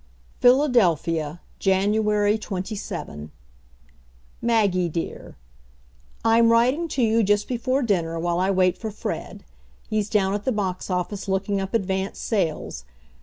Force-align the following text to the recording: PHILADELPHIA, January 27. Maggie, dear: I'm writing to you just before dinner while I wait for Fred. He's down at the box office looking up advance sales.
PHILADELPHIA, 0.39 1.41
January 1.59 2.35
27. 2.35 3.29
Maggie, 4.41 4.89
dear: 4.89 5.35
I'm 6.25 6.51
writing 6.51 6.87
to 6.87 7.03
you 7.03 7.21
just 7.21 7.47
before 7.47 7.83
dinner 7.83 8.17
while 8.17 8.39
I 8.39 8.49
wait 8.49 8.79
for 8.79 8.89
Fred. 8.89 9.43
He's 9.91 10.09
down 10.09 10.33
at 10.33 10.43
the 10.43 10.51
box 10.51 10.89
office 10.89 11.27
looking 11.27 11.61
up 11.61 11.75
advance 11.75 12.17
sales. 12.17 12.83